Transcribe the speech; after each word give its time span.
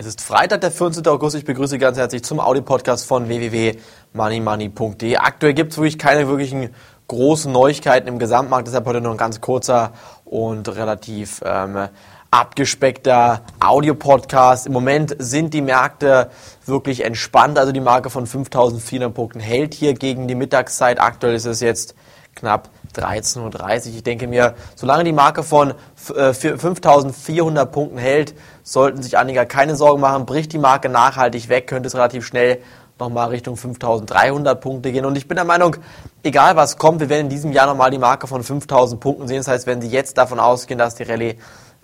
Es 0.00 0.06
ist 0.06 0.22
Freitag, 0.22 0.62
der 0.62 0.70
14. 0.70 1.06
August. 1.08 1.36
Ich 1.36 1.44
begrüße 1.44 1.76
ganz 1.76 1.98
herzlich 1.98 2.24
zum 2.24 2.40
Audi-Podcast 2.40 3.04
von 3.04 3.28
www.moneymoney.de. 3.28 5.16
Aktuell 5.16 5.52
gibt 5.52 5.72
es 5.72 5.76
wirklich 5.76 5.98
keine 5.98 6.26
wirklichen 6.26 6.70
großen 7.06 7.52
Neuigkeiten 7.52 8.08
im 8.08 8.18
Gesamtmarkt. 8.18 8.66
Deshalb 8.66 8.86
heute 8.86 9.02
nur 9.02 9.12
ein 9.12 9.18
ganz 9.18 9.42
kurzer 9.42 9.92
und 10.24 10.74
relativ 10.74 11.42
ähm, 11.44 11.88
abgespeckter 12.30 13.42
Audio-Podcast. 13.62 14.68
Im 14.68 14.72
Moment 14.72 15.14
sind 15.18 15.52
die 15.52 15.60
Märkte 15.60 16.30
wirklich 16.64 17.04
entspannt. 17.04 17.58
Also 17.58 17.70
die 17.70 17.80
Marke 17.80 18.08
von 18.08 18.26
5400 18.26 19.12
Punkten 19.12 19.40
hält 19.40 19.74
hier 19.74 19.92
gegen 19.92 20.28
die 20.28 20.34
Mittagszeit. 20.34 20.98
Aktuell 20.98 21.34
ist 21.34 21.44
es 21.44 21.60
jetzt 21.60 21.94
knapp 22.40 22.70
13.30 22.96 23.90
Uhr. 23.90 23.94
Ich 23.96 24.02
denke 24.02 24.26
mir, 24.26 24.54
solange 24.74 25.04
die 25.04 25.12
Marke 25.12 25.42
von 25.42 25.74
5.400 25.96 27.62
äh, 27.62 27.66
Punkten 27.66 27.98
hält, 27.98 28.34
sollten 28.62 29.02
sich 29.02 29.16
Anleger 29.16 29.46
keine 29.46 29.76
Sorgen 29.76 30.00
machen. 30.00 30.26
Bricht 30.26 30.52
die 30.52 30.58
Marke 30.58 30.88
nachhaltig 30.88 31.48
weg, 31.48 31.66
könnte 31.66 31.86
es 31.86 31.94
relativ 31.94 32.26
schnell 32.26 32.60
nochmal 32.98 33.28
Richtung 33.28 33.56
5.300 33.56 34.54
Punkte 34.56 34.92
gehen. 34.92 35.04
Und 35.06 35.16
ich 35.16 35.26
bin 35.26 35.36
der 35.36 35.44
Meinung, 35.44 35.76
egal 36.22 36.56
was 36.56 36.76
kommt, 36.76 37.00
wir 37.00 37.08
werden 37.08 37.22
in 37.22 37.28
diesem 37.30 37.52
Jahr 37.52 37.66
nochmal 37.66 37.90
die 37.90 37.98
Marke 37.98 38.26
von 38.26 38.42
5.000 38.42 38.98
Punkten 38.98 39.28
sehen. 39.28 39.38
Das 39.38 39.48
heißt, 39.48 39.66
wenn 39.66 39.80
Sie 39.80 39.88
jetzt 39.88 40.18
davon 40.18 40.38
ausgehen, 40.38 40.78
dass 40.78 40.94
die 40.94 41.04
Rallye 41.04 41.36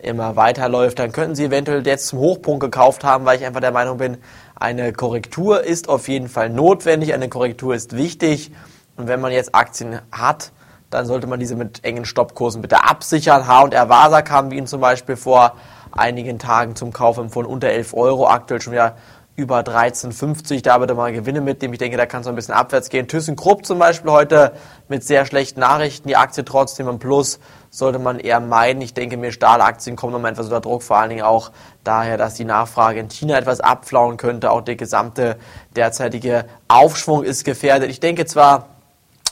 immer 0.00 0.36
weiterläuft, 0.36 0.98
dann 0.98 1.12
könnten 1.12 1.34
Sie 1.34 1.44
eventuell 1.44 1.86
jetzt 1.86 2.08
zum 2.08 2.18
Hochpunkt 2.18 2.60
gekauft 2.60 3.04
haben, 3.04 3.24
weil 3.24 3.38
ich 3.38 3.46
einfach 3.46 3.60
der 3.60 3.72
Meinung 3.72 3.98
bin, 3.98 4.18
eine 4.56 4.92
Korrektur 4.92 5.62
ist 5.62 5.88
auf 5.88 6.08
jeden 6.08 6.28
Fall 6.28 6.50
notwendig, 6.50 7.14
eine 7.14 7.28
Korrektur 7.28 7.74
ist 7.74 7.96
wichtig. 7.96 8.52
Und 8.96 9.08
wenn 9.08 9.20
man 9.20 9.32
jetzt 9.32 9.54
Aktien 9.54 10.00
hat, 10.12 10.52
dann 10.90 11.06
sollte 11.06 11.26
man 11.26 11.40
diese 11.40 11.56
mit 11.56 11.84
engen 11.84 12.04
Stoppkursen 12.04 12.62
bitte 12.62 12.84
absichern. 12.84 13.46
H 13.46 13.62
und 13.62 13.74
R 13.74 13.88
Vasa 13.88 14.22
kam 14.22 14.50
wie 14.50 14.56
Ihnen 14.56 14.66
zum 14.66 14.80
Beispiel 14.80 15.16
vor 15.16 15.54
einigen 15.90 16.38
Tagen 16.38 16.76
zum 16.76 16.92
Kauf 16.92 17.18
empfohlen 17.18 17.46
unter 17.46 17.68
11 17.68 17.94
Euro, 17.94 18.28
aktuell 18.28 18.60
schon 18.60 18.72
wieder 18.72 18.96
über 19.36 19.60
13,50. 19.60 20.62
Da 20.62 20.78
bitte 20.78 20.94
mal 20.94 21.12
Gewinne 21.12 21.40
mitnehmen. 21.40 21.74
Ich 21.74 21.80
denke, 21.80 21.96
da 21.96 22.06
kann 22.06 22.20
es 22.20 22.26
ein 22.28 22.36
bisschen 22.36 22.54
abwärts 22.54 22.88
gehen. 22.88 23.08
ThyssenKrupp 23.08 23.66
zum 23.66 23.80
Beispiel 23.80 24.12
heute 24.12 24.52
mit 24.88 25.02
sehr 25.02 25.26
schlechten 25.26 25.60
Nachrichten. 25.60 26.06
Die 26.06 26.16
Aktie 26.16 26.44
trotzdem 26.44 26.86
im 26.88 27.00
Plus 27.00 27.40
sollte 27.70 27.98
man 27.98 28.20
eher 28.20 28.38
meiden. 28.38 28.80
Ich 28.80 28.94
denke 28.94 29.16
mir, 29.16 29.32
Stahlaktien 29.32 29.96
kommen 29.96 30.12
nochmal 30.12 30.32
etwas 30.32 30.46
unter 30.46 30.60
Druck, 30.60 30.84
vor 30.84 30.98
allen 30.98 31.10
Dingen 31.10 31.24
auch 31.24 31.50
daher, 31.82 32.16
dass 32.16 32.34
die 32.34 32.44
Nachfrage 32.44 33.00
in 33.00 33.10
China 33.10 33.36
etwas 33.36 33.60
abflauen 33.60 34.16
könnte. 34.16 34.52
Auch 34.52 34.60
der 34.60 34.76
gesamte 34.76 35.36
derzeitige 35.74 36.44
Aufschwung 36.68 37.24
ist 37.24 37.44
gefährdet. 37.44 37.90
Ich 37.90 37.98
denke 37.98 38.26
zwar, 38.26 38.73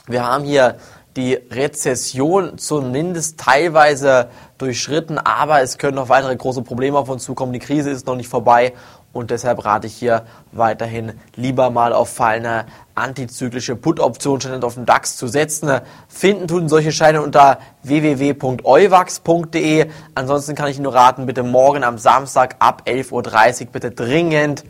wir 0.07 0.25
haben 0.25 0.43
hier 0.43 0.75
die 1.15 1.35
Rezession 1.35 2.57
zumindest 2.57 3.39
teilweise 3.39 4.27
durchschritten, 4.57 5.17
aber 5.17 5.61
es 5.61 5.77
können 5.77 5.95
noch 5.95 6.09
weitere 6.09 6.35
große 6.35 6.63
Probleme 6.63 6.97
auf 6.97 7.07
uns 7.07 7.23
zukommen. 7.23 7.53
Die 7.53 7.59
Krise 7.59 7.91
ist 7.91 8.07
noch 8.07 8.15
nicht 8.15 8.27
vorbei 8.27 8.73
und 9.13 9.31
deshalb 9.31 9.63
rate 9.63 9.87
ich 9.87 9.93
hier 9.93 10.25
weiterhin 10.51 11.13
lieber 11.35 11.69
mal 11.69 11.93
auf 11.93 12.09
fallende 12.09 12.65
antizyklische 12.95 13.75
Put-Optionen 13.75 14.63
auf 14.63 14.73
den 14.73 14.85
DAX 14.85 15.15
zu 15.15 15.27
setzen. 15.27 15.79
Finden 16.07 16.47
tun 16.47 16.67
solche 16.67 16.91
Scheine 16.91 17.21
unter 17.21 17.59
www.euwax.de. 17.83 19.85
Ansonsten 20.15 20.55
kann 20.55 20.69
ich 20.69 20.79
nur 20.79 20.95
raten, 20.95 21.27
bitte 21.27 21.43
morgen 21.43 21.83
am 21.83 21.99
Samstag 21.99 22.55
ab 22.59 22.83
11.30 22.87 23.61
Uhr 23.61 23.67
bitte 23.71 23.91
dringend 23.91 24.63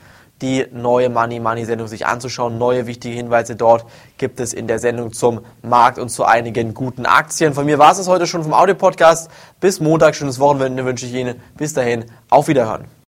die 0.44 0.68
neue 0.72 1.10
Money 1.10 1.40
Money 1.40 1.66
Sendung 1.66 1.88
sich 1.88 2.06
anzuschauen. 2.06 2.58
Neue 2.58 2.86
wichtige 2.86 3.16
Hinweise 3.16 3.56
dort 3.56 3.86
gibt 4.18 4.40
es 4.40 4.54
in 4.54 4.68
der 4.68 4.78
Sendung 4.78 5.14
zum 5.14 5.42
Markt 5.64 5.98
und 5.98 6.10
zu 6.10 6.26
einigen 6.26 6.74
guten 6.74 7.06
Aktien. 7.06 7.54
Von 7.54 7.66
mir 7.66 7.80
war 7.80 7.94
es 7.94 8.08
heute 8.08 8.28
schon 8.28 8.44
vom 8.44 8.54
Audio 8.54 8.76
Podcast. 8.76 9.32
Bis 9.60 9.80
Montag, 9.80 10.16
schönes 10.16 10.40
Wochenende 10.40 10.86
wünsche 10.86 11.06
ich 11.06 11.14
Ihnen. 11.14 11.42
Bis 11.58 11.74
dahin, 11.74 12.06
auf 12.30 12.48
Wiederhören. 12.48 13.03